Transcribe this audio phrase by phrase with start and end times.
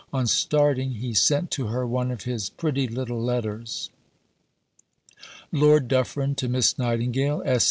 [0.11, 3.91] On starting he sent to her one of his pretty little letters:
[5.53, 7.43] (_Lord Dufferin to Miss Nightingale.